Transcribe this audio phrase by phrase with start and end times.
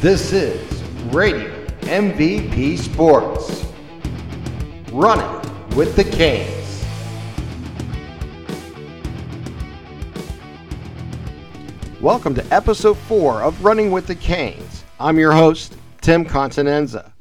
[0.00, 3.66] This is Radio MVP Sports.
[4.92, 6.86] Running with the Canes.
[12.00, 14.84] Welcome to episode 4 of Running with the Canes.
[14.98, 17.12] I'm your host, Tim Continenza.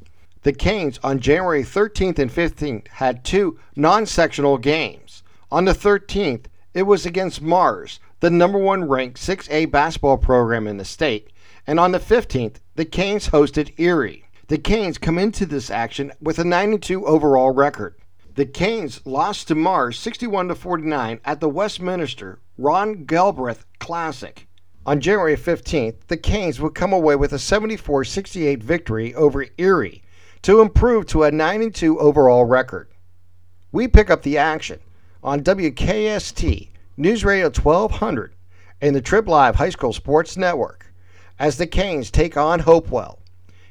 [0.43, 5.21] The Canes on January 13th and 15th had two non sectional games.
[5.51, 10.77] On the 13th, it was against Mars, the number one ranked 6A basketball program in
[10.77, 11.29] the state,
[11.69, 14.25] and on the 15th, the Canes hosted Erie.
[14.47, 17.93] The Canes come into this action with a 92 overall record.
[18.33, 24.47] The Canes lost to Mars 61 to 49 at the Westminster Ron Galbreath Classic.
[24.87, 30.01] On January 15th, the Canes would come away with a 74 68 victory over Erie
[30.41, 32.89] to improve to a 92 overall record.
[33.71, 34.79] We pick up the action
[35.21, 38.33] on WKST News Radio 1200
[38.81, 40.88] and the Trib Live High School Sports Network
[41.39, 43.19] as the Canes take on Hopewell.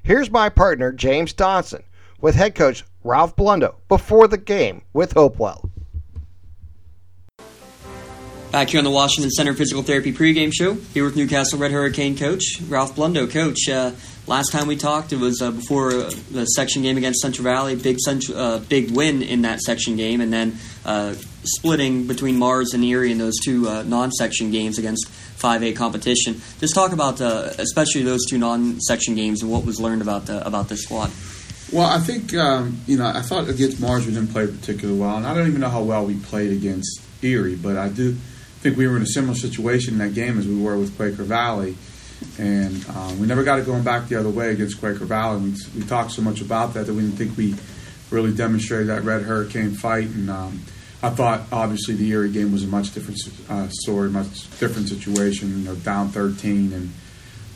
[0.02, 1.83] Here's my partner, James Dotson,
[2.20, 5.70] with head coach Ralph Blundo before the game with Hopewell.
[8.50, 12.16] Back here on the Washington Center Physical Therapy pregame show, here with Newcastle Red Hurricane
[12.16, 13.30] coach Ralph Blundo.
[13.30, 13.92] Coach, uh,
[14.27, 17.77] last time we talked, it was uh, before uh, the section game against Central Valley.
[17.77, 22.72] Big, central, uh, big win in that section game, and then uh, splitting between Mars
[22.72, 26.41] and Erie in those two uh, non-section games against 5A competition.
[26.58, 30.83] Just talk about, especially those two non-section games, and what was learned about about this
[30.83, 31.11] squad.
[31.72, 35.16] Well, I think um, you know I thought against Mars we didn't play particularly well,
[35.16, 38.16] and I don't even know how well we played against Erie, but I do
[38.61, 41.22] think we were in a similar situation in that game as we were with Quaker
[41.22, 41.77] Valley.
[42.36, 45.41] And um, we never got it going back the other way against Quaker Valley.
[45.41, 47.55] We, we, talked so much about that that we didn't think we
[48.11, 50.09] really demonstrated that Red Hurricane fight.
[50.09, 50.61] And um,
[51.02, 55.50] I thought, obviously, the Erie game was a much different uh, story, much different situation.
[55.50, 56.92] You know, down 13 and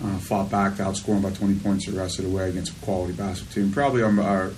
[0.04, 2.84] uh, fought back, to outscoring by 20 points the rest of the way against a
[2.84, 3.72] quality basketball team.
[3.72, 4.50] Probably our, our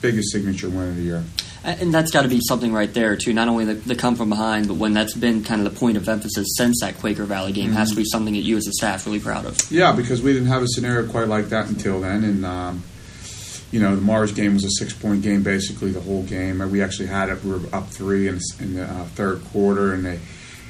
[0.00, 1.24] biggest signature win of the year.
[1.64, 3.32] And that's got to be something right there too.
[3.32, 5.96] Not only the, the, come from behind, but when that's been kind of the point
[5.96, 7.76] of emphasis since that Quaker Valley game, mm-hmm.
[7.76, 9.58] has to be something that you as a staff really proud of.
[9.72, 12.84] Yeah, because we didn't have a scenario quite like that until then, and um,
[13.76, 16.58] you know the Mars game was a six point game basically the whole game.
[16.70, 17.44] We actually had it.
[17.44, 20.18] We were up three in, in the uh, third quarter, and they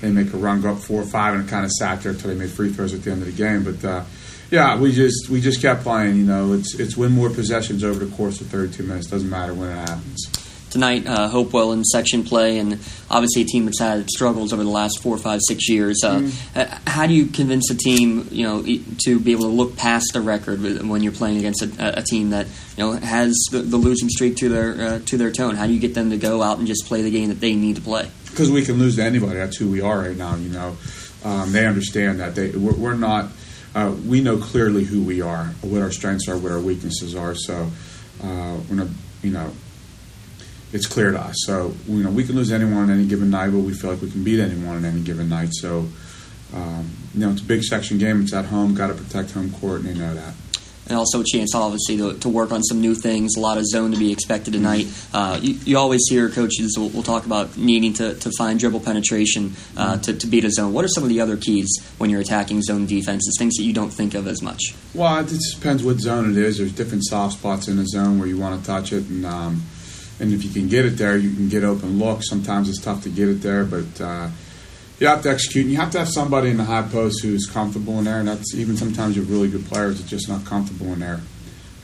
[0.01, 2.11] they make a run go up four or five, and it kind of sat there
[2.11, 3.63] until they made free throws at the end of the game.
[3.63, 4.03] But uh,
[4.51, 6.17] yeah, we just we just kept playing.
[6.17, 9.07] You know, it's it's win more possessions over the course of 32 minutes.
[9.07, 10.46] Doesn't matter when it happens
[10.77, 12.75] tonight, uh, Hopewell in section play, and
[13.11, 16.03] obviously a team that's had struggles over the last four, five, six years.
[16.05, 16.81] Uh, mm.
[16.87, 18.63] How do you convince a team, you know,
[19.07, 22.31] to be able to look past the record when you're playing against a, a team
[22.31, 25.57] that you know has the, the losing streak to their uh, to their tone?
[25.57, 27.55] How do you get them to go out and just play the game that they
[27.55, 28.11] need to play?
[28.31, 29.39] Because we can lose to anybody.
[29.39, 30.37] That's who we are right now.
[30.37, 30.77] You know,
[31.25, 33.31] um, they understand that they we're, we're not.
[33.75, 37.35] Uh, we know clearly who we are, what our strengths are, what our weaknesses are.
[37.35, 37.71] So,
[38.23, 38.89] uh, we're not,
[39.23, 39.53] you know,
[40.73, 41.37] it's clear to us.
[41.47, 44.03] So you know we can lose anyone on any given night, but we feel like
[44.03, 45.51] we can beat anyone on any given night.
[45.53, 45.87] So
[46.55, 48.23] um, you know it's a big section game.
[48.23, 48.75] It's at home.
[48.75, 50.35] Got to protect home court, and they know that.
[50.89, 53.35] And also a chance, obviously, to, to, work on some new things.
[53.37, 54.87] A lot of zone to be expected tonight.
[55.13, 58.81] Uh, you, you, always hear coaches will, will, talk about needing to, to find dribble
[58.81, 60.01] penetration uh, mm-hmm.
[60.03, 60.73] to, to beat a zone.
[60.73, 61.67] What are some of the other keys
[61.99, 63.35] when you're attacking zone defenses?
[63.37, 64.77] Things that you don't think of as much.
[64.95, 66.59] Well, it just depends what zone it is.
[66.59, 69.63] There's different soft spots in a zone where you want to touch it, and um,
[70.19, 72.29] and if you can get it there, you can get open looks.
[72.29, 74.29] Sometimes it's tough to get it there, but uh,
[74.99, 75.65] you have to execute.
[75.65, 78.19] And you have to have somebody in the high post who's comfortable in there.
[78.19, 81.21] And that's even sometimes with really good players, it's just not comfortable in there.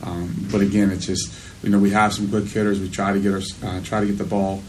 [0.02, 1.32] Um, but again, it's just
[1.62, 2.80] you know we have some quick hitters.
[2.80, 4.62] We try to get our uh, try to get the ball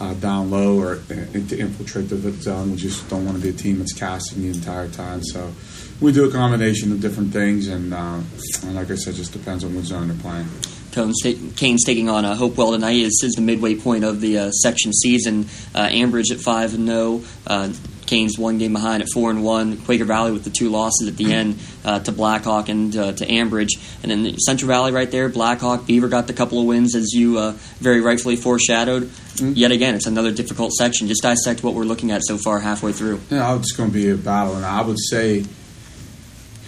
[0.00, 1.14] uh, down low or uh,
[1.48, 2.72] to infiltrate the zone.
[2.72, 5.22] We just don't want to be a team that's casting the entire time.
[5.22, 5.52] So
[6.00, 8.20] we do a combination of different things, and, uh,
[8.62, 10.48] and like I said, it just depends on what zone they're playing.
[10.92, 14.92] Canes taking on uh, Hopewell tonight is, is the midway point of the uh, section
[14.92, 15.46] season.
[15.74, 17.22] Uh, Ambridge at five and zero.
[17.46, 17.72] Uh,
[18.06, 19.76] Canes one game behind at four and one.
[19.76, 23.24] Quaker Valley with the two losses at the end uh, to Blackhawk and uh, to
[23.24, 25.28] Ambridge, and then Central Valley right there.
[25.28, 29.04] Blackhawk Beaver got the couple of wins as you uh, very rightfully foreshadowed.
[29.04, 29.52] Mm-hmm.
[29.54, 31.06] Yet again, it's another difficult section.
[31.06, 33.20] Just dissect what we're looking at so far halfway through.
[33.30, 35.44] Yeah, it's going to be a battle, and I would say,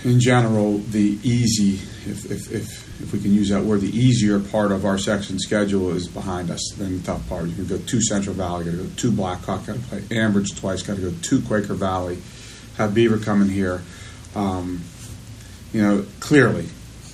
[0.04, 1.74] in general, the easy,
[2.10, 5.38] if, if, if if we can use that word, the easier part of our section
[5.38, 7.46] schedule is behind us than the tough part.
[7.46, 10.58] You can go to Central Valley, got to go to Blackhawk, got to play Ambridge
[10.58, 12.18] twice, got to go to Quaker Valley,
[12.76, 13.82] have Beaver coming here.
[14.36, 14.82] Um,
[15.72, 16.68] you know, clearly,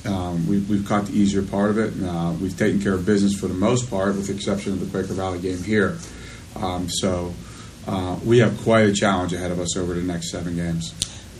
[0.04, 1.94] um, we, we've caught the easier part of it.
[2.02, 4.86] Uh, we've taken care of business for the most part, with the exception of the
[4.86, 5.96] Quaker Valley game here.
[6.54, 7.32] Um, so
[7.86, 10.92] uh, we have quite a challenge ahead of us over the next seven games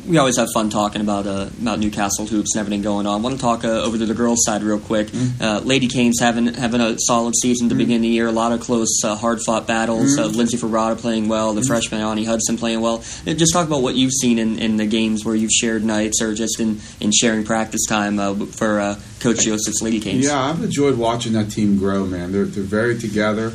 [0.09, 3.21] we always have fun talking about uh, about Newcastle hoops and everything going on.
[3.21, 5.09] I want to talk uh, over to the girls' side real quick.
[5.09, 5.43] Mm-hmm.
[5.43, 8.27] Uh, Lady Canes having having a solid season to begin the year.
[8.27, 10.17] A lot of close, uh, hard fought battles.
[10.17, 10.25] Mm-hmm.
[10.25, 11.53] Uh, Lindsay Ferrata playing well.
[11.53, 13.05] The freshman Ani Hudson playing well.
[13.27, 16.23] Uh, Just talk about what you've seen in, in the games where you've shared nights
[16.23, 20.25] or just in, in sharing practice time uh, for uh, Coach Joseph's Lady Canes.
[20.25, 22.33] Yeah, I've enjoyed watching that team grow, man.
[22.33, 23.53] They're they're very together.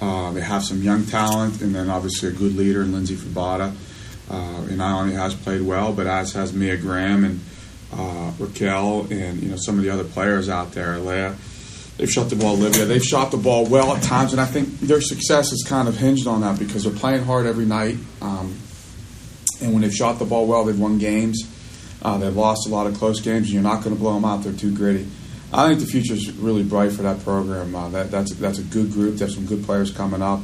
[0.00, 3.74] Uh, they have some young talent, and then obviously a good leader in Lindsay Fabata.
[4.28, 7.40] Uh, and not only has played well, but as has Mia Graham and
[7.92, 10.98] uh, Raquel, and you know some of the other players out there.
[10.98, 11.34] Leah,
[11.96, 12.54] they've shot the ball.
[12.54, 15.88] Olivia, they've shot the ball well at times, and I think their success is kind
[15.88, 17.96] of hinged on that because they're playing hard every night.
[18.20, 18.58] Um,
[19.62, 21.42] and when they've shot the ball well, they've won games.
[22.02, 24.24] Uh, they've lost a lot of close games, and you're not going to blow them
[24.24, 24.42] out.
[24.42, 25.06] They're too gritty.
[25.52, 27.74] I think the future is really bright for that program.
[27.74, 29.16] Uh, that, that's that's a good group.
[29.16, 30.40] They have some good players coming up,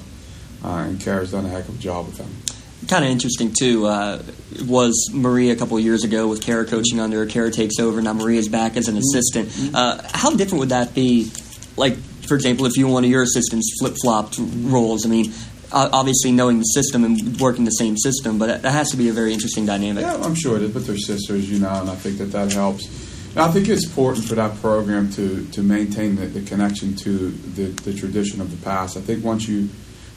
[0.64, 2.42] uh, and Kara's done a heck of a job with them.
[2.88, 4.23] Kind of interesting too uh,
[4.64, 7.26] was Maria a couple of years ago with Kara coaching under her.
[7.26, 8.12] Kara takes over now.
[8.12, 9.50] Maria's back as an assistant.
[9.75, 11.31] Uh, how different would that be?
[11.76, 15.05] Like for example, if you one of your assistants flip flopped roles.
[15.05, 15.32] I mean,
[15.73, 19.12] obviously knowing the system and working the same system, but that has to be a
[19.12, 20.02] very interesting dynamic.
[20.02, 22.52] Yeah, I'm sure it is, but they're sisters, you know, and I think that that
[22.52, 22.87] helps.
[23.31, 27.31] And I think it's important for that program to, to maintain the, the connection to
[27.31, 28.96] the, the tradition of the past.
[28.96, 29.70] I think once you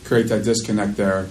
[0.04, 1.28] create that disconnect there,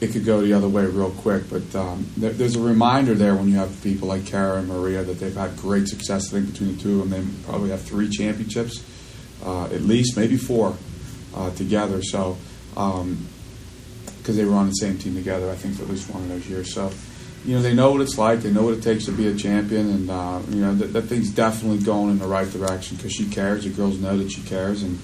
[0.00, 1.48] it could go the other way real quick.
[1.50, 5.02] But um, there, there's a reminder there when you have people like Kara and Maria
[5.02, 6.28] that they've had great success.
[6.28, 8.84] I think between the two of them, they probably have three championships,
[9.44, 10.76] uh, at least, maybe four
[11.34, 12.02] uh, together.
[12.02, 12.36] So,
[12.70, 16.28] because they were on the same team together, I think for at least one of
[16.28, 16.72] those years.
[16.72, 16.92] So,
[17.44, 18.40] you know, they know what it's like.
[18.40, 21.02] They know what it takes to be a champion, and uh, you know that, that
[21.02, 23.64] thing's definitely going in the right direction because she cares.
[23.64, 24.98] The girls know that she cares, and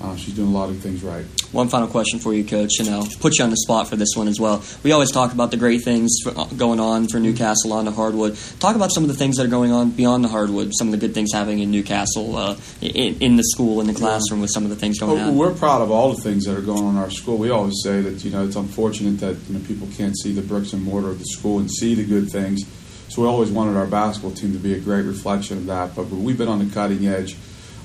[0.00, 1.24] uh, she's doing a lot of things right.
[1.52, 4.10] One final question for you, Coach, and I'll put you on the spot for this
[4.16, 4.62] one as well.
[4.82, 8.36] We always talk about the great things uh, going on for Newcastle on the hardwood.
[8.58, 10.92] Talk about some of the things that are going on beyond the hardwood, some of
[10.92, 14.50] the good things happening in Newcastle, uh, in, in the school, in the classroom, with
[14.52, 15.36] some of the things going Well, on.
[15.36, 17.38] we're proud of all the things that are going on in our school.
[17.38, 20.42] We always say that you know it's unfortunate that you know people can't see the
[20.42, 22.62] bricks and mortar of the school and see the good things.
[23.10, 25.94] So we always wanted our basketball team to be a great reflection of that.
[25.94, 27.36] But we've been on the cutting edge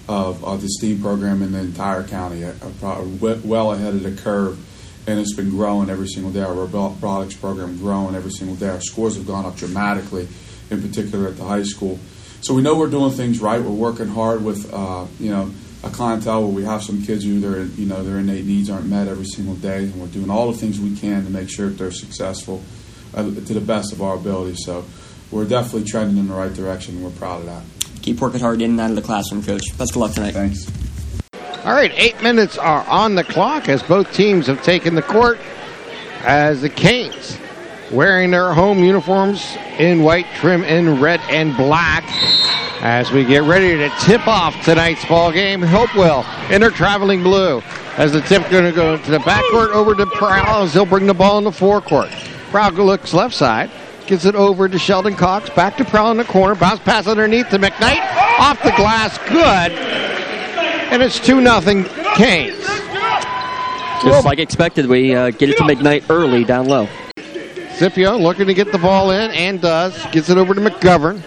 [0.10, 2.44] of, of the STEAM program in the entire county,
[3.22, 4.58] we- well ahead of the curve,
[5.08, 6.42] and it's been growing every single day.
[6.42, 8.70] Our robotics program growing every single day.
[8.70, 10.28] Our scores have gone up dramatically,
[10.72, 12.00] in particular at the high school.
[12.42, 13.62] So we know we're doing things right.
[13.62, 15.52] We're working hard with uh, you know
[15.84, 18.88] a clientele where we have some kids who their you know their innate needs aren't
[18.88, 21.70] met every single day, and we're doing all the things we can to make sure
[21.70, 22.64] that they're successful
[23.14, 24.56] uh, to the best of our ability.
[24.58, 24.86] So
[25.30, 27.64] we're definitely trending in the right direction, and we're proud of that.
[28.10, 29.78] Keep working hard in and out of the classroom, Coach.
[29.78, 30.34] Best of luck tonight.
[30.34, 30.66] Thanks.
[31.64, 35.38] All right, eight minutes are on the clock as both teams have taken the court.
[36.24, 37.38] As the Canes,
[37.92, 42.04] wearing their home uniforms in white trim in red and black,
[42.82, 45.62] as we get ready to tip off tonight's ball game.
[45.62, 47.62] Hopewell in their traveling blue.
[47.98, 50.88] As the tip is going to go to the backcourt over to Prowl as he'll
[50.88, 52.10] bring the ball in the forecourt.
[52.50, 53.70] Prowl looks left side.
[54.10, 55.50] Gets it over to Sheldon Cox.
[55.52, 56.56] Back to Prowl in the corner.
[56.56, 58.02] Bounce pass underneath to McKnight.
[58.40, 59.18] Off the glass.
[59.30, 60.10] Good
[60.92, 61.86] and it's 2 nothing
[62.16, 62.66] Canes.
[64.04, 66.88] Just like expected, we uh, get it to McKnight early down low.
[67.76, 70.06] Scipio looking to get the ball in and does.
[70.08, 71.22] Gets it over to McGovern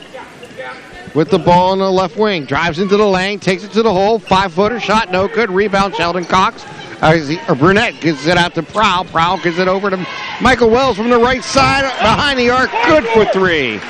[1.14, 2.44] with the ball in the left wing.
[2.44, 4.18] Drives into the lane, takes it to the hole.
[4.18, 5.50] Five footer shot, no good.
[5.50, 6.64] Rebound, Sheldon Cox.
[7.02, 9.04] Uh, Burnett gets it out to Prowl.
[9.04, 10.06] Prowl gives it over to
[10.40, 12.70] Michael Wells from the right side behind the arc.
[12.86, 13.80] Good for three.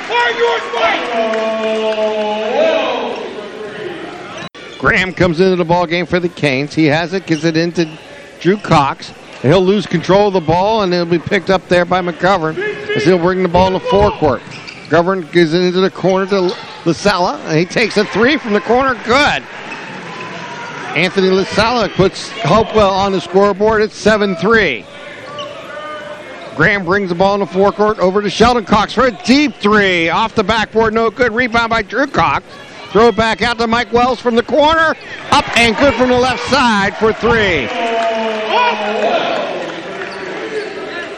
[4.79, 6.75] Graham comes into the ball game for the Canes.
[6.75, 7.87] He has it, gives it into
[8.41, 9.13] Drew Cox.
[9.43, 12.57] He'll lose control of the ball, and it'll be picked up there by McGovern
[12.97, 14.41] as he'll bring the ball the forecourt.
[14.41, 16.55] McGovern gives it into the corner to
[16.85, 18.95] Lasella, and he takes a three from the corner.
[19.05, 19.43] Good.
[20.97, 23.81] Anthony Lasella puts Hopewell on the scoreboard.
[23.81, 24.85] It's 7 3.
[26.55, 30.11] Graham brings the ball in the forecourt over to Sheldon Cox for a deep three.
[30.11, 31.33] Off the backboard, no good.
[31.33, 32.45] Rebound by Drew Cox.
[32.91, 34.95] Throw it back out to Mike Wells from the corner.
[35.31, 37.67] Up and good from the left side for three.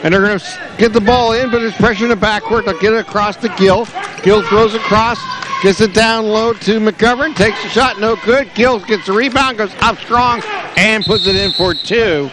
[0.03, 2.63] And they're going to get the ball in, but there's pressure in the backcourt.
[2.63, 3.87] They'll get it across to Gill.
[4.23, 5.19] Gill throws it across,
[5.65, 8.47] gets it down low to McGovern, takes a shot, no good.
[8.53, 10.43] Gill gets the rebound, goes up strong,
[10.77, 12.29] and puts it in for two.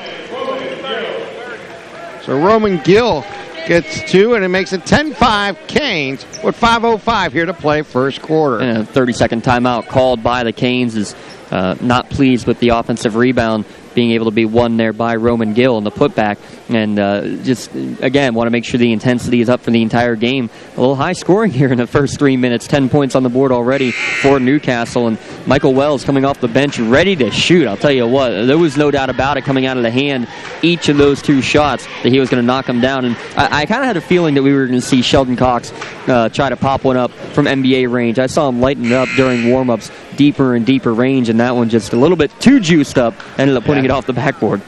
[2.27, 3.25] So Roman Gill
[3.67, 8.21] gets two, and it makes it 10 5 Canes with 5.05 here to play first
[8.21, 8.61] quarter.
[8.61, 11.17] And a 30 second timeout called by the Canes is
[11.51, 15.55] uh, not pleased with the offensive rebound being able to be won there by Roman
[15.55, 16.39] Gill in the putback.
[16.69, 20.17] And uh, just, again, want to make sure the intensity is up for the entire
[20.17, 20.51] game.
[20.77, 22.67] A little high scoring here in the first three minutes.
[22.67, 25.09] 10 points on the board already for Newcastle.
[25.09, 27.67] And Michael Wells coming off the bench ready to shoot.
[27.67, 30.29] I'll tell you what, there was no doubt about it coming out of the hand,
[30.63, 33.05] each of those two shots, that he was going to knock them down.
[33.05, 35.37] And I, I kind of had a feeling that we were going to see Sheldon
[35.37, 35.73] Cox
[36.09, 38.19] uh, try to pop one up from NBA range.
[38.19, 41.55] I saw him lighten it up during warm ups, deeper and deeper range, and that
[41.55, 44.61] one just a little bit too juiced up, ended up putting it off the backboard.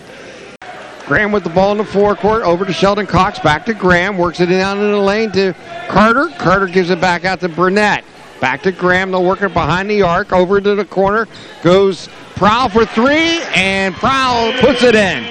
[1.06, 4.40] Graham with the ball in the forecourt, over to Sheldon Cox, back to Graham, works
[4.40, 5.54] it down in the lane to
[5.88, 6.30] Carter.
[6.38, 8.04] Carter gives it back out to Burnett.
[8.40, 11.28] Back to Graham, they'll work it behind the arc, over to the corner,
[11.62, 15.22] goes Prowl for three, and Prowl puts it in.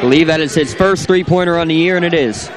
[0.00, 2.50] believe that is his first three pointer on the year, and it is.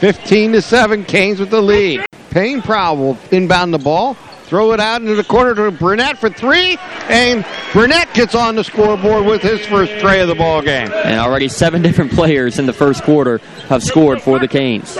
[0.00, 2.04] 15 to 7, Canes with the lead.
[2.30, 4.16] Payne Prowl will inbound the ball,
[4.50, 6.76] throw it out into the corner to Burnett for three,
[7.08, 10.90] and Burnett gets on the scoreboard with his first tray of the ball game.
[10.92, 13.38] And already seven different players in the first quarter
[13.68, 14.98] have scored for the Canes.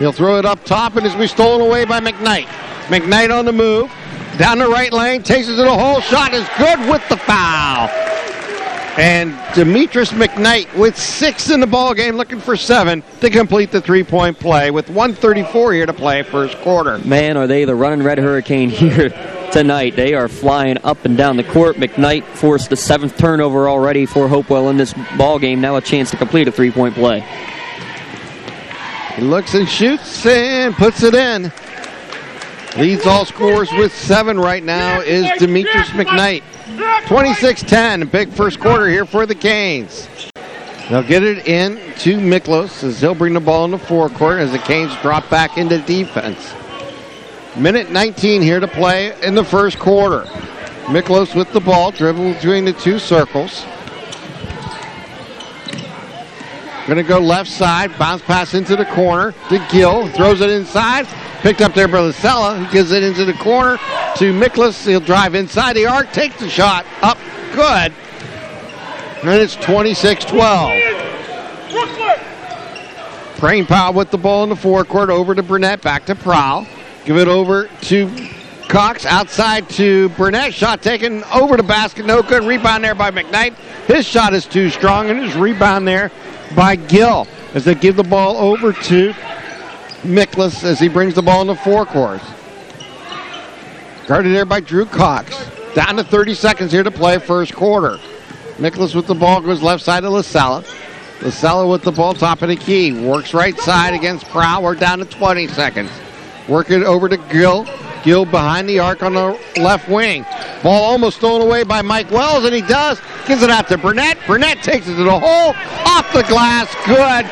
[0.00, 2.46] He'll throw it up top, and it's be stolen away by McKnight.
[2.88, 3.88] McKnight on the move,
[4.36, 6.00] down the right lane, takes it to the hole.
[6.00, 7.88] Shot is good with the foul.
[8.98, 13.80] And Demetrius McKnight with six in the ball game, looking for seven to complete the
[13.80, 16.98] three-point play with 134 here to play first quarter.
[16.98, 19.10] Man, are they the running red hurricane here
[19.52, 19.96] tonight.
[19.96, 21.76] They are flying up and down the court.
[21.76, 25.60] McKnight forced the seventh turnover already for Hopewell in this ball game.
[25.60, 27.20] Now a chance to complete a three-point play.
[29.16, 31.52] He looks and shoots and puts it in.
[32.76, 36.42] Leads all scores with seven right now is Demetrius McKnight.
[36.80, 40.08] 26-10, big first quarter here for the Canes.
[40.88, 44.52] They'll get it in to Miklos as he'll bring the ball in the forecourt as
[44.52, 46.52] the Canes drop back into defense.
[47.56, 50.22] Minute 19 here to play in the first quarter.
[50.86, 53.64] Miklos with the ball, dribbling between the two circles.
[56.86, 61.06] Going to go left side, bounce pass into the corner to Gill, throws it inside,
[61.40, 63.78] picked up there by Lasella, who gives it into the corner
[64.16, 64.86] to Miklas.
[64.86, 67.18] He'll drive inside the arc, takes the shot, up,
[67.52, 67.92] good.
[69.22, 71.00] And it's 26 12.
[73.38, 76.66] Payne Prowl with the ball in the forecourt, over to Burnett, back to Prowl.
[77.06, 78.28] Give it over to
[78.68, 80.52] Cox, outside to Burnett.
[80.52, 82.44] Shot taken over the basket, no good.
[82.44, 83.54] Rebound there by McKnight.
[83.86, 86.12] His shot is too strong, and his rebound there
[86.54, 89.14] by Gill as they give the ball over to
[90.02, 92.22] Miklas as he brings the ball in the forecourt.
[94.06, 95.36] Guarded there by Drew Cox.
[95.74, 97.98] Down to 30 seconds here to play first quarter.
[98.56, 100.64] Miklas with the ball goes left side to Lasella.
[101.20, 102.92] Lasella with the ball top of the key.
[102.92, 104.62] Works right side against Prowl.
[104.62, 105.90] We're down to 20 seconds.
[106.48, 107.66] Work it over to Gill.
[108.02, 110.24] Gill behind the arc on the left wing.
[110.62, 113.00] Ball almost stolen away by Mike Wells, and he does.
[113.26, 114.18] Gives it out to Burnett.
[114.26, 115.54] Burnett takes it to the hole.
[115.86, 116.74] Off the glass.
[116.86, 117.26] Good.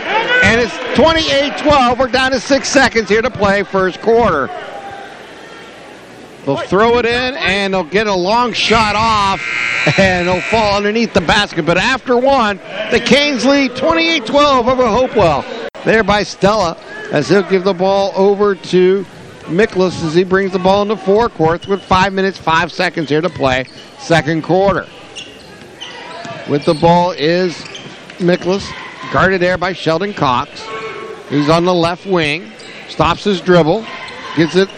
[0.44, 1.98] And it's 28 12.
[1.98, 4.48] We're down to six seconds here to play first quarter.
[6.44, 9.42] They'll throw it in and they'll get a long shot off
[9.98, 11.66] and it'll fall underneath the basket.
[11.66, 12.56] But after one,
[12.90, 15.44] the Canes lead 28 12 over Hopewell.
[15.84, 16.78] There by Stella
[17.12, 19.04] as he'll give the ball over to
[19.48, 23.30] Miklas as he brings the ball into forecourt with five minutes, five seconds here to
[23.30, 23.64] play.
[23.98, 24.86] Second quarter.
[26.48, 27.54] With the ball is
[28.18, 28.66] Miklas,
[29.12, 30.66] guarded there by Sheldon Cox.
[31.30, 32.50] He's on the left wing,
[32.88, 33.84] stops his dribble,
[34.36, 34.68] gets it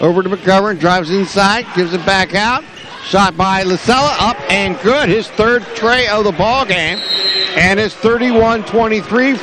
[0.00, 2.64] over to McGovern, drives inside, gives it back out.
[3.04, 5.08] Shot by Lasella, up and good.
[5.08, 6.98] His third tray of the ball game.
[7.56, 9.36] And it's 31-23,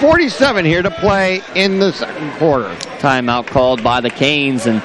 [0.00, 2.70] 447 here to play in the second quarter.
[3.00, 4.82] Timeout called by the Canes and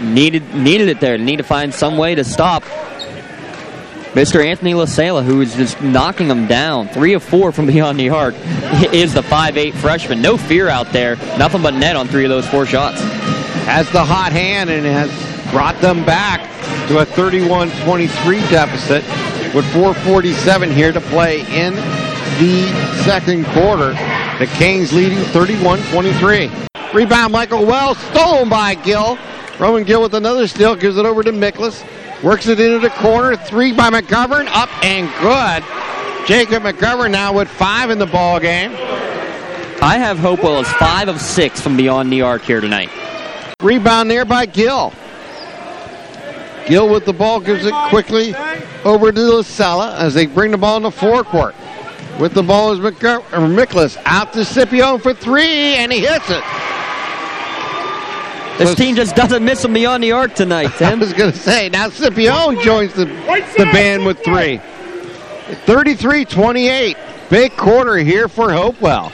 [0.00, 1.18] needed needed it there.
[1.18, 2.62] Need to find some way to stop
[4.12, 4.44] Mr.
[4.46, 6.86] Anthony Lasella, who is just knocking them down.
[6.86, 8.36] Three of four from beyond the arc
[8.92, 10.22] is the 5'8 freshman.
[10.22, 11.16] No fear out there.
[11.36, 13.00] Nothing but net on three of those four shots.
[13.64, 15.10] Has the hot hand and has
[15.50, 16.40] brought them back
[16.86, 19.02] to a 31-23 deficit
[19.52, 21.74] with 447 here to play in
[22.38, 22.66] the
[23.04, 23.92] second quarter.
[24.38, 26.94] The Canes leading 31-23.
[26.94, 29.18] Rebound Michael Wells, stolen by Gill.
[29.58, 31.84] Roman Gill with another steal, gives it over to Miklas.
[32.22, 33.36] Works it into the corner.
[33.36, 34.46] Three by McGovern.
[34.48, 35.64] Up and good.
[36.26, 38.70] Jacob McGovern now with five in the ball game.
[39.82, 42.90] I have Hopewell as five of six from beyond the arc here tonight.
[43.60, 44.92] Rebound there by Gill.
[46.68, 48.34] Gill with the ball gives it quickly
[48.84, 51.56] over to Lasella as they bring the ball in the forecourt.
[52.20, 56.42] With the ball is uh, Miklas out to Scipio for three, and he hits it.
[58.58, 61.00] This So- team just doesn't miss them beyond the arc tonight, I Tim.
[61.00, 64.60] was going to say, now Scipio joins the, the band with three.
[65.66, 66.96] 33 28.
[67.30, 69.10] Big quarter here for Hopewell.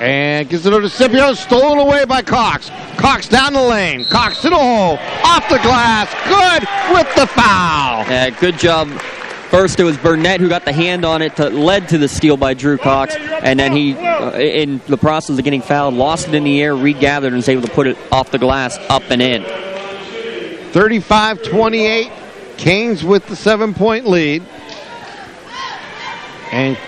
[0.00, 2.70] And gives it over to Scipio, stolen away by Cox.
[2.96, 4.04] Cox down the lane.
[4.06, 4.96] Cox to the hole.
[5.24, 6.08] Off the glass.
[6.28, 6.62] Good
[6.96, 8.04] with the foul.
[8.08, 8.88] Yeah, good job.
[9.52, 12.38] First, it was Burnett who got the hand on it, to, led to the steal
[12.38, 16.32] by Drew Cox, and then he, uh, in the process of getting fouled, lost it
[16.34, 19.20] in the air, regathered, and was able to put it off the glass, up and
[19.20, 19.44] in.
[20.72, 22.10] 35 28.
[22.56, 24.42] Canes with the seven point lead.
[26.50, 26.78] And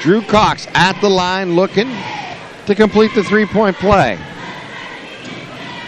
[0.00, 1.94] Drew Cox at the line looking
[2.66, 4.18] to complete the three point play.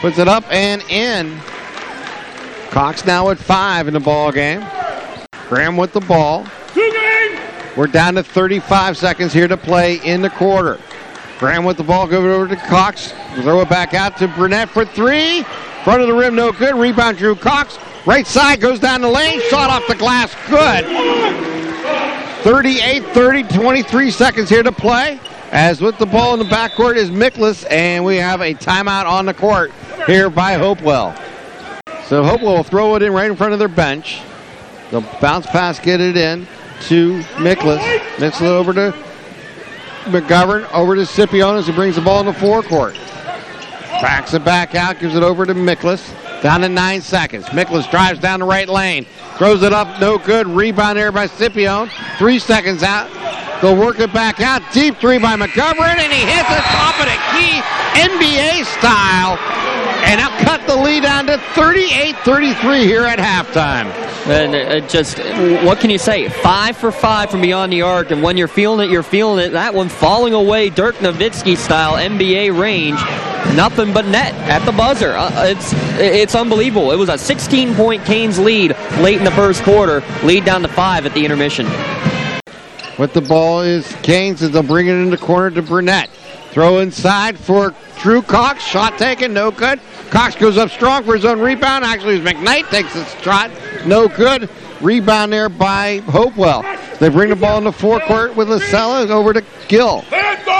[0.00, 1.37] Puts it up and in.
[2.71, 4.64] Cox now at five in the ball game.
[5.48, 6.46] Graham with the ball.
[7.76, 10.78] We're down to 35 seconds here to play in the quarter.
[11.38, 13.12] Graham with the ball, give it over to Cox.
[13.34, 15.42] Throw it back out to Burnett for three.
[15.82, 16.74] Front of the rim, no good.
[16.76, 17.78] Rebound, Drew Cox.
[18.06, 19.40] Right side goes down the lane.
[19.50, 20.84] Shot off the glass, good.
[22.44, 25.18] 38 30, 23 seconds here to play.
[25.50, 29.26] As with the ball in the backcourt is Miklas, and we have a timeout on
[29.26, 29.72] the court
[30.06, 31.14] here by Hopewell.
[32.06, 34.20] So Hopewell will throw it in right in front of their bench.
[34.90, 36.46] They'll bounce pass, get it in
[36.82, 37.80] to Miklas.
[38.16, 38.94] Miklas over to
[40.04, 42.94] McGovern, over to Scipio as he brings the ball in the forecourt.
[42.94, 46.12] Backs it back out, gives it over to Miklas.
[46.42, 47.46] Down to nine seconds.
[47.46, 49.06] Miklas drives down the right lane.
[49.38, 50.46] Throws it up, no good.
[50.46, 51.88] Rebound there by Scipio.
[52.18, 53.08] Three seconds out.
[53.64, 54.61] They'll work it back out.
[54.75, 57.62] Deep three by McGovern, and he hits it top of the key,
[57.97, 59.38] NBA style.
[60.04, 63.87] And now cut the lead down to 38 33 here at halftime.
[64.26, 65.16] And it just,
[65.64, 66.28] what can you say?
[66.28, 69.52] Five for five from beyond the arc, and when you're feeling it, you're feeling it.
[69.52, 73.00] That one falling away, Dirk Nowitzki style, NBA range.
[73.56, 75.12] Nothing but net at the buzzer.
[75.14, 76.92] Uh, uh it's it's unbelievable.
[76.92, 80.68] It was a 16 point Canes lead late in the first quarter, lead down to
[80.68, 81.64] five at the intermission.
[82.98, 86.08] With the ball is Canes as they'll bring it in the corner to Burnett.
[86.50, 88.62] Throw inside for Drew Cox.
[88.62, 89.80] Shot taken, no good.
[90.10, 91.84] Cox goes up strong for his own rebound.
[91.84, 93.50] Actually, McKnight takes a shot,
[93.84, 94.49] no good.
[94.80, 96.62] Rebound there by Hopewell.
[97.00, 100.04] They bring the ball in the forecourt with Lasella over to Gill.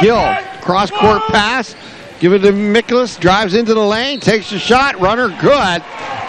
[0.01, 1.77] Gill, cross court pass.
[2.19, 3.21] Give it to Miklas.
[3.21, 4.99] Drives into the lane, takes the shot.
[4.99, 5.83] Runner good.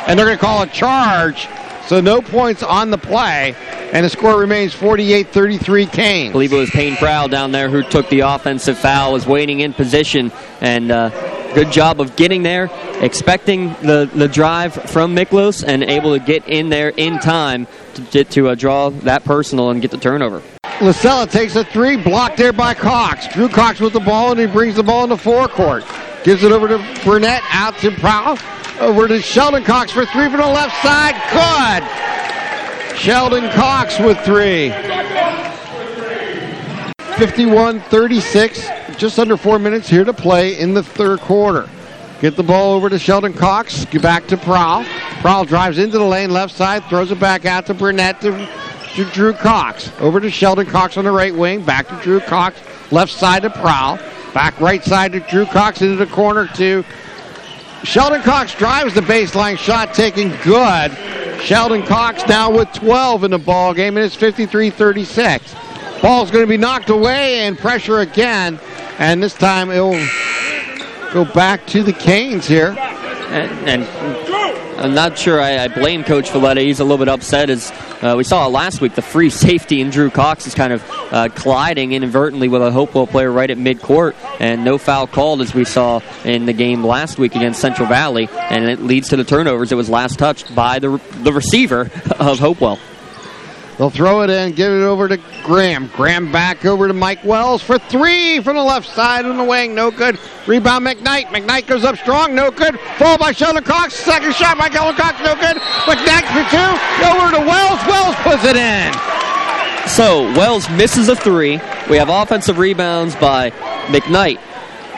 [0.08, 1.48] And they're going to call a charge.
[1.88, 3.56] So no points on the play.
[3.94, 6.30] And the score remains 48 33 Canes.
[6.30, 9.60] I believe it was Payne Prowl down there who took the offensive foul, was waiting
[9.60, 11.10] in position, and uh,
[11.54, 12.70] good job of getting there,
[13.02, 18.02] expecting the, the drive from Miklos, and able to get in there in time to,
[18.02, 20.42] get to uh, draw that personal and get the turnover.
[20.80, 23.28] Lasella takes a three, blocked there by Cox.
[23.30, 25.86] Drew Cox with the ball, and he brings the ball in the forecourt.
[26.26, 28.38] Gives it over to Burnett, out to Prowl.
[28.78, 31.16] Uh, over to Sheldon Cox for three from the left side.
[31.32, 32.98] Good.
[32.98, 34.70] Sheldon Cox with three.
[37.18, 38.68] 51 36.
[38.98, 41.70] Just under four minutes here to play in the third quarter.
[42.22, 43.86] Get the ball over to Sheldon Cox.
[43.86, 44.86] Get back to Prowl.
[45.20, 48.50] Prowl drives into the lane, left side, throws it back out to Burnett to,
[48.96, 49.92] to Drew Cox.
[50.00, 51.64] Over to Sheldon Cox on the right wing.
[51.64, 52.60] Back to Drew Cox.
[52.92, 53.98] Left side to Prowl.
[54.34, 56.84] Back right side to Drew Cox into the corner to
[57.86, 60.92] Sheldon Cox drives the baseline shot, taking good.
[61.42, 66.02] Sheldon Cox now with 12 in the ball game, and it's 53-36.
[66.02, 68.60] Ball's going to be knocked away, and pressure again,
[68.98, 69.94] and this time it'll
[71.14, 72.76] go back to the Canes here.
[73.30, 73.84] And, and
[74.78, 76.62] I'm not sure I, I blame Coach Valletta.
[76.62, 78.94] He's a little bit upset as uh, we saw last week.
[78.94, 83.08] The free safety in Drew Cox is kind of uh, colliding inadvertently with a Hopewell
[83.08, 87.18] player right at midcourt, and no foul called as we saw in the game last
[87.18, 89.72] week against Central Valley, and it leads to the turnovers.
[89.72, 91.82] It was last touched by the the receiver
[92.20, 92.78] of Hopewell.
[93.78, 95.88] They'll throw it in, give it over to Graham.
[95.96, 99.76] Graham back over to Mike Wells for three from the left side on the wing.
[99.76, 100.18] No good.
[100.48, 101.26] Rebound McKnight.
[101.26, 102.34] McKnight goes up strong.
[102.34, 102.80] No good.
[102.98, 103.94] Fall by Sheldon Cox.
[103.94, 105.20] Second shot by Sheldon Cox.
[105.20, 105.58] No good.
[105.58, 107.06] McKnight for two.
[107.06, 107.80] Over to Wells.
[107.86, 108.94] Wells puts it in.
[109.88, 111.60] So Wells misses a three.
[111.90, 113.52] We have offensive rebounds by
[113.88, 114.40] McKnight,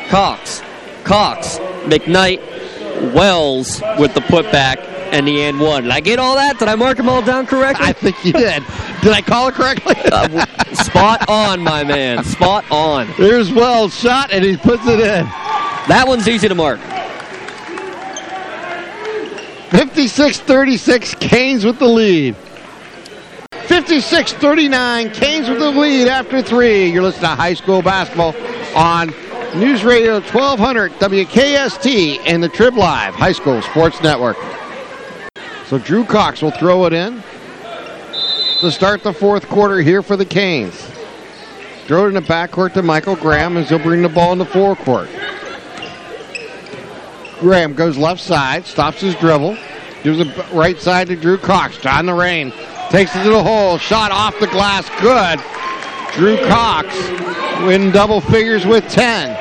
[0.08, 0.62] Cox,
[1.04, 5.84] Cox, McKnight, Wells with the putback and the and one.
[5.84, 6.60] Did I get all that?
[6.60, 7.86] Did I mark them all down correctly?
[7.86, 8.64] I think you did.
[9.02, 9.96] Did I call it correctly?
[10.08, 12.24] Uh, spot on, my man.
[12.24, 13.08] Spot on.
[13.18, 15.26] There's Wells' shot, and he puts it in.
[15.88, 16.80] That one's easy to mark.
[19.70, 22.36] 56 36, Canes with the lead.
[23.52, 26.90] 56 39, Canes with the lead after three.
[26.90, 28.34] You're listening to high school basketball
[28.76, 29.10] on
[29.56, 34.38] News Radio 1200 WKST and the Trib Live High School Sports Network.
[35.68, 37.22] So Drew Cox will throw it in
[38.62, 40.90] to start the fourth quarter here for the Canes.
[41.86, 44.46] Throw it in the backcourt to Michael Graham as he'll bring the ball in the
[44.46, 45.10] forecourt.
[47.42, 49.58] Graham goes left side, stops his dribble,
[50.04, 51.78] gives it right side to Drew Cox.
[51.78, 52.54] John the Rain
[52.90, 55.40] takes it to the hole, shot off the glass, good.
[56.16, 56.96] Drew Cox
[57.66, 59.36] win double figures with 10.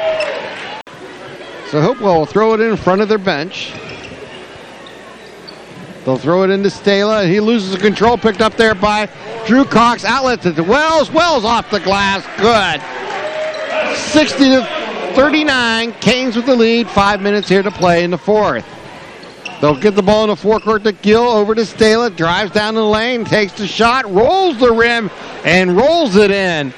[1.70, 3.72] So Hopewell will throw it in front of their bench.
[6.06, 7.28] They'll throw it into Stala.
[7.28, 9.10] He loses the control, picked up there by
[9.44, 10.04] Drew Cox.
[10.04, 11.10] Outlet to Wells.
[11.10, 12.24] Wells off the glass.
[12.38, 12.80] Good.
[14.12, 14.64] 60 to
[15.16, 15.92] 39.
[15.94, 16.88] Canes with the lead.
[16.88, 18.64] Five minutes here to play in the fourth.
[19.60, 22.14] They'll get the ball in the forecourt to Gill over to Stala.
[22.14, 25.10] Drives down the lane, takes the shot, rolls the rim,
[25.44, 26.72] and rolls it in.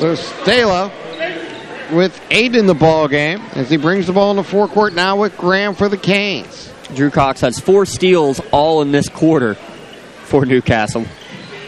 [0.00, 0.90] So Stala
[1.92, 5.16] with eight in the ball game as he brings the ball in the forecourt now
[5.16, 6.72] with Graham for the Canes.
[6.94, 11.04] Drew Cox has four steals all in this quarter for Newcastle.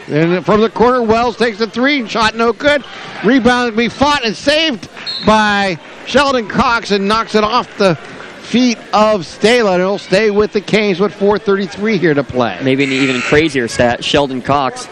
[0.09, 2.83] And from the corner, Wells takes a three, shot no good.
[3.25, 4.89] Rebound be fought and saved
[5.27, 9.75] by Sheldon Cox and knocks it off the feet of Stala.
[9.75, 12.59] And he'll stay with the Canes with 4.33 here to play.
[12.63, 14.87] Maybe an even crazier stat Sheldon Cox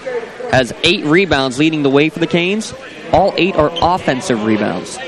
[0.50, 2.74] has eight rebounds leading the way for the Canes.
[3.12, 4.98] All eight are offensive rebounds.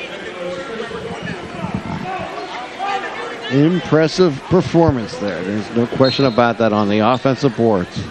[3.50, 5.42] Impressive performance there.
[5.42, 8.02] There's no question about that on the offensive boards.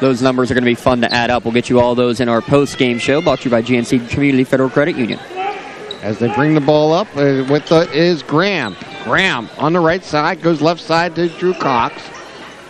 [0.00, 1.44] Those numbers are going to be fun to add up.
[1.44, 4.10] We'll get you all those in our post game show brought to you by GNC
[4.10, 5.18] Community Federal Credit Union.
[6.02, 8.76] As they bring the ball up uh, with the is Graham.
[9.02, 12.00] Graham on the right side goes left side to Drew Cox.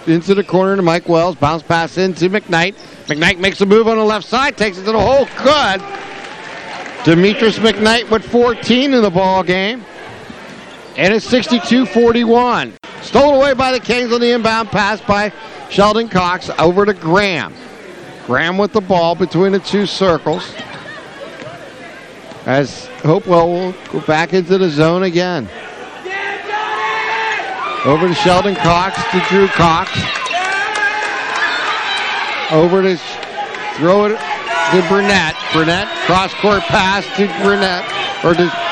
[0.06, 1.36] Into the corner to Mike Wells.
[1.36, 2.74] Bounce pass into McKnight.
[3.06, 5.26] McKnight makes a move on the left side, takes it to the hole.
[5.42, 5.82] Good.
[7.04, 9.84] Demetrius McKnight with 14 in the ball game.
[10.98, 12.74] And it's 62 41.
[13.02, 15.32] Stolen away by the Kings on the inbound pass by
[15.70, 17.54] Sheldon Cox over to Graham.
[18.26, 20.52] Graham with the ball between the two circles.
[22.46, 25.48] As Hopewell will go back into the zone again.
[27.84, 29.92] Over to Sheldon Cox to Drew Cox.
[32.50, 32.96] Over to
[33.76, 35.36] throw it to Burnett.
[35.52, 37.84] Burnett cross court pass to Burnett
[38.24, 38.68] or to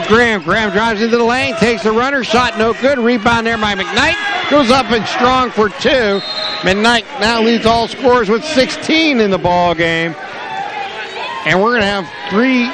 [0.00, 0.42] to Graham.
[0.42, 2.98] Graham drives into the lane, takes the runner shot, no good.
[2.98, 4.50] Rebound there by McKnight.
[4.50, 6.20] Goes up and strong for two.
[6.66, 10.14] McKnight now leads all scorers with 16 in the ball game.
[11.46, 12.70] And we're going to have three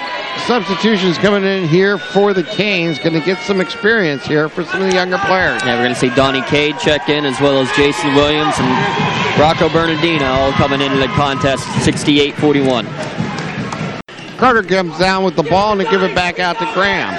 [0.46, 2.98] substitutions coming in here for the Canes.
[2.98, 5.62] Going to get some experience here for some of the younger players.
[5.62, 9.38] Yeah, we're going to see Donnie Cade check in as well as Jason Williams and
[9.38, 12.86] Rocco Bernardino all coming into the contest 68 41.
[14.40, 17.10] Carter comes down with the ball and they give it back out to Graham.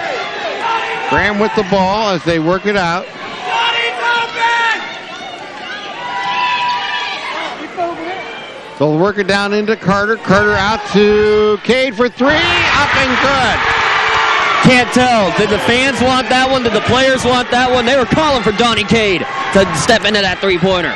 [1.11, 3.05] Graham with the ball as they work it out.
[8.79, 10.17] They'll work it down into Carter.
[10.17, 12.33] Carter out to Cade for three.
[12.33, 13.59] Up and good.
[14.63, 15.37] Can't tell.
[15.37, 16.63] Did the fans want that one?
[16.63, 17.85] Did the players want that one?
[17.85, 19.21] They were calling for Donnie Cade
[19.53, 20.95] to step into that three pointer.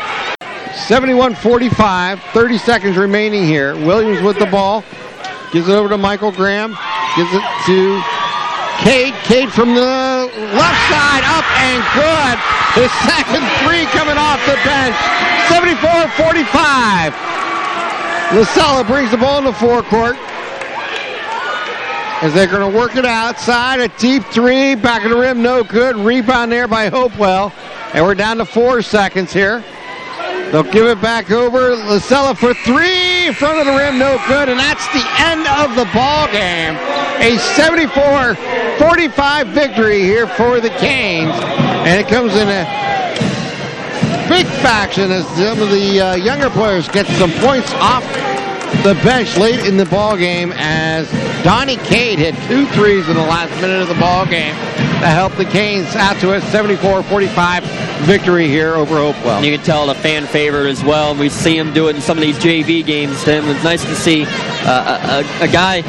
[0.87, 2.19] 71 45.
[2.19, 3.75] 30 seconds remaining here.
[3.75, 4.83] Williams with the ball.
[5.55, 6.75] Gives it over to Michael Graham.
[7.15, 8.03] Gives it to
[8.83, 9.13] Cade.
[9.23, 9.79] Cade from the
[10.51, 11.23] left side.
[11.31, 12.35] Up and good.
[12.75, 14.97] His second three coming off the bench.
[15.47, 17.13] 74 45.
[18.35, 20.17] Lasella brings the ball in the forecourt.
[22.21, 23.79] As they're going to work it outside.
[23.79, 24.75] A deep three.
[24.75, 25.41] Back of the rim.
[25.41, 25.95] No good.
[25.95, 27.53] Rebound there by Hopewell.
[27.93, 29.63] And we're down to four seconds here.
[30.55, 31.75] They'll give it back over.
[31.75, 35.83] Lasella for three front of the rim, no good, and that's the end of the
[35.93, 36.75] ball game.
[37.19, 41.35] A 74-45 victory here for the Canes,
[41.83, 42.63] and it comes in a
[44.29, 48.05] big faction as some of the uh, younger players get some points off
[48.83, 51.09] the bench late in the ball game as
[51.43, 54.55] Donnie Cade hit two threes in the last minute of the ball game
[54.99, 57.61] to help the Canes out to a 74-45
[58.05, 59.43] victory here over Hopewell.
[59.43, 61.15] You can tell the fan favorite as well.
[61.15, 63.23] We see him do it in some of these JV games.
[63.23, 65.81] Tim, it's nice to see uh, a, a, guy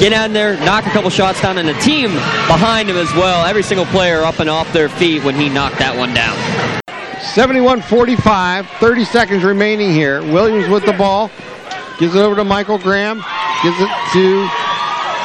[0.00, 3.46] get out there, knock a couple shots down, and the team behind him as well.
[3.46, 6.36] Every single player up and off their feet when he knocked that one down.
[7.34, 10.22] 71-45, 30 seconds remaining here.
[10.22, 11.30] Williams with the ball.
[11.98, 13.22] Gives it over to Michael Graham.
[13.62, 14.48] Gives it to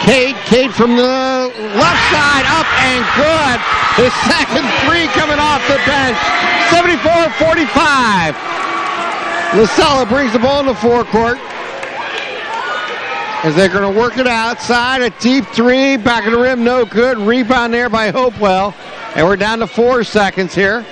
[0.05, 0.35] Cade.
[0.45, 2.45] Cade from the left side.
[2.53, 3.57] Up and good.
[3.97, 6.17] His second three coming off the bench.
[6.69, 8.33] 74-45.
[9.57, 11.39] Lasella brings the ball in the forecourt.
[13.43, 15.01] as they're going to work it outside.
[15.01, 17.17] A deep three, back of the rim, no good.
[17.17, 18.75] Rebound there by Hopewell.
[19.15, 20.85] And we're down to four seconds here.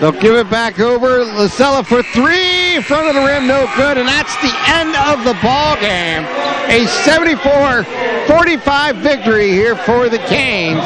[0.00, 1.20] They'll give it back over.
[1.20, 3.96] Lasella for three in front of the rim, no good.
[3.96, 6.24] And that's the end of the ball game.
[6.68, 10.84] A 74-45 victory here for the Canes.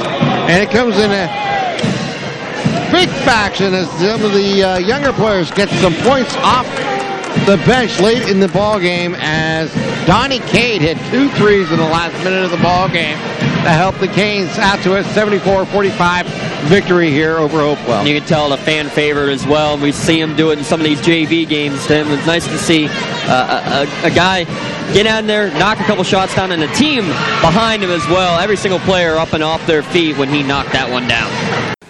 [0.49, 1.27] And it comes in a
[2.93, 6.67] big faction as some of the uh, younger players get some points off
[7.47, 9.73] the bench late in the ball game as
[10.07, 13.97] Donnie Cade hit two threes in the last minute of the ball game to help
[13.97, 18.07] the Canes out to a 74-45 victory here over Hopewell.
[18.07, 19.79] You can tell the fan favorite as well.
[19.79, 21.87] We see him do it in some of these JV games.
[21.87, 24.45] Tim, it's nice to see uh, a, a, guy
[24.93, 27.07] get out there, knock a couple shots down, and a team
[27.41, 28.39] behind him as well.
[28.39, 31.31] Every single player up and off their feet when he knocked that one down.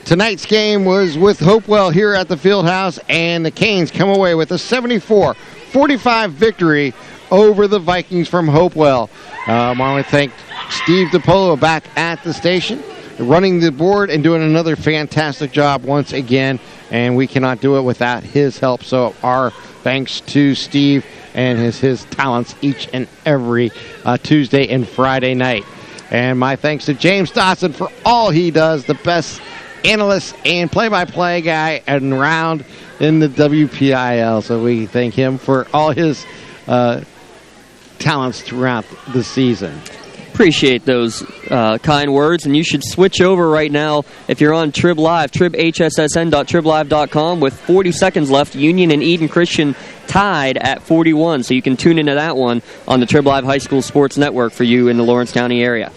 [0.04, 4.50] Tonight's game was with Hopewell here at the Fieldhouse, and the Canes come away with
[4.50, 6.92] a 74 45 victory
[7.30, 9.08] over the Vikings from Hopewell.
[9.46, 10.32] Um, I want to thank
[10.68, 12.82] Steve DiPolo back at the station,
[13.20, 16.58] running the board and doing another fantastic job once again.
[16.90, 18.82] And we cannot do it without his help.
[18.82, 19.50] So, our
[19.82, 21.04] thanks to Steve
[21.34, 23.70] and his, his talents each and every
[24.04, 25.64] uh, Tuesday and Friday night.
[26.10, 29.40] And my thanks to James Dotson for all he does, the best
[29.84, 32.64] analyst and play-by-play guy and round
[32.98, 34.42] in the WPIAL.
[34.42, 36.26] So we thank him for all his
[36.66, 37.02] uh,
[37.98, 39.80] talents throughout the season.
[40.40, 44.72] Appreciate those uh, kind words, and you should switch over right now if you're on
[44.72, 48.54] Trib Live, tribhssn.triblive.com with 40 seconds left.
[48.54, 49.76] Union and Eden Christian
[50.06, 53.58] tied at 41, so you can tune into that one on the Trib Live High
[53.58, 55.92] School Sports Network for you in the Lawrence County area.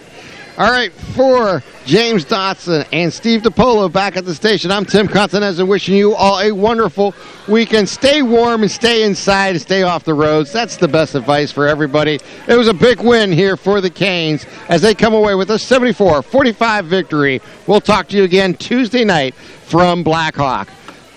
[0.56, 5.68] All right, for James Dotson and Steve DiPolo back at the station, I'm Tim Continenza
[5.68, 7.16] wishing you all a wonderful
[7.48, 7.90] weekend.
[7.90, 10.54] Stay warm and stay inside and stay off the roads.
[10.54, 12.20] That's the best advice for everybody.
[12.48, 15.58] It was a big win here for the Canes as they come away with a
[15.58, 17.42] 74 45 victory.
[17.66, 20.70] We'll talk to you again Tuesday night from Blackhawk.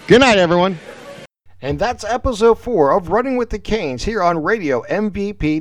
[0.06, 0.78] Good night, everyone.
[1.60, 5.60] And that's episode four of Running with the Canes here on RadioMVP.com.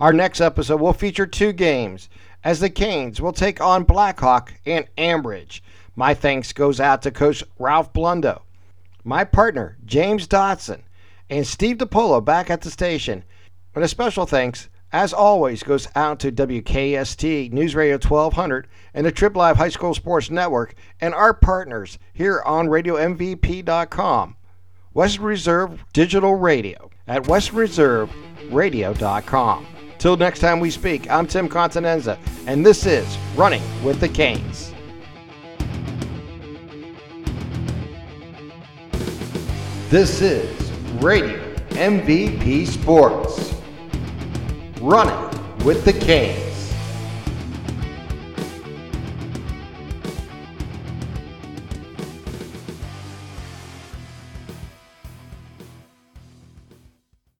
[0.00, 2.08] Our next episode will feature two games
[2.44, 5.60] as the Canes will take on Blackhawk and Ambridge.
[5.94, 8.42] My thanks goes out to Coach Ralph Blundo,
[9.04, 10.80] my partner James Dotson,
[11.28, 13.24] and Steve DiPolo back at the station.
[13.72, 19.12] But a special thanks, as always, goes out to WKST News Radio 1200 and the
[19.12, 24.36] Trib Live High School Sports Network and our partners here on RadioMVP.com,
[24.92, 29.66] Western Reserve Digital Radio at WesternReserveRadio.com.
[30.02, 34.72] Till next time we speak, I'm Tim Continenza, and this is Running with the Canes.
[39.90, 41.38] This is Radio
[41.68, 43.54] MVP Sports.
[44.80, 46.51] Running with the Canes.